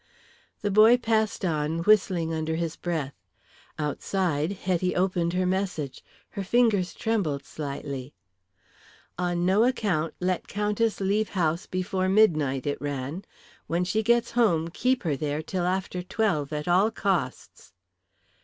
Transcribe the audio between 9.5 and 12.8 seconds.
account let Countess leave house before midnight,"